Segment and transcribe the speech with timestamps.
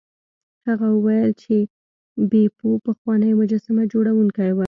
[0.67, 1.55] هغه وویل چې
[2.31, 4.59] بیپو پخوانی مجسمه جوړونکی و.